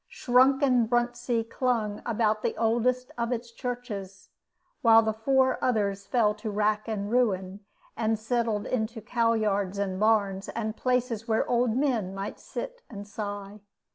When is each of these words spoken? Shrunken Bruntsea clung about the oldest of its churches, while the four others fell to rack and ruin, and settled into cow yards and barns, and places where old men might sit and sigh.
Shrunken 0.07 0.87
Bruntsea 0.87 1.47
clung 1.47 2.01
about 2.07 2.41
the 2.41 2.57
oldest 2.57 3.11
of 3.19 3.31
its 3.31 3.51
churches, 3.51 4.29
while 4.81 5.03
the 5.03 5.13
four 5.13 5.63
others 5.63 6.07
fell 6.07 6.33
to 6.33 6.49
rack 6.49 6.87
and 6.87 7.11
ruin, 7.11 7.59
and 7.95 8.17
settled 8.17 8.65
into 8.65 8.99
cow 8.99 9.33
yards 9.33 9.77
and 9.77 9.99
barns, 9.99 10.49
and 10.49 10.75
places 10.75 11.27
where 11.27 11.47
old 11.47 11.77
men 11.77 12.15
might 12.15 12.39
sit 12.39 12.81
and 12.89 13.07
sigh. 13.07 13.59